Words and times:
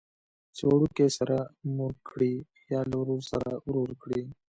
چې 0.55 0.63
وړوکي 0.71 1.07
سره 1.17 1.37
مور 1.75 1.93
کړي 2.07 2.33
یا 2.71 2.81
له 2.89 2.95
ورور 3.01 3.21
سره 3.31 3.49
ورور 3.67 3.91
کړي. 4.03 4.21